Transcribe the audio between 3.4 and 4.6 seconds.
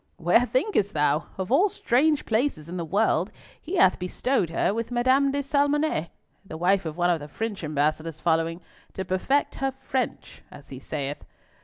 he hath bestowed